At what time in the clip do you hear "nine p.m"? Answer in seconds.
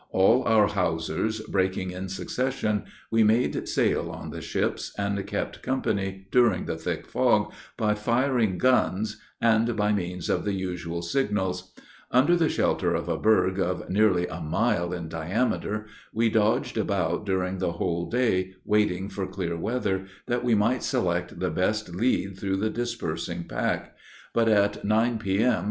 24.83-25.59